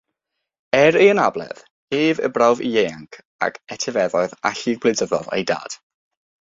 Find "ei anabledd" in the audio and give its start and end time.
1.01-1.61